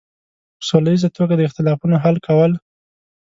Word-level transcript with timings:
په 0.57 0.63
سوله 0.69 0.89
ییزه 0.93 1.09
توګه 1.17 1.33
د 1.35 1.41
اختلافونو 1.49 1.95
حل 2.03 2.17
کول. 2.27 2.51